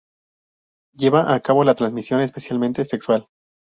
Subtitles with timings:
[0.95, 3.27] Lleva a cabo la transmisión, especialmente sexual.